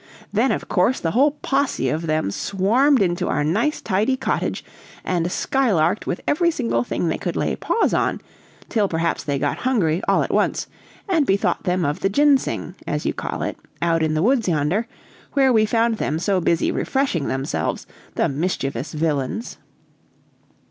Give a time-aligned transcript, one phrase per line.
[0.33, 4.65] Then of course the whole posse of them swarmed into our nice tidy cottage
[5.05, 8.19] and skylarked with every single thing they could lay paws on,
[8.67, 10.65] till perhaps they got hungry all at once,
[11.07, 14.87] and bethought them of the 'ginseng,' as you call it, out in the woods yonder,
[15.33, 19.59] where we found them so busy refreshing themselves, the mischievous villains!"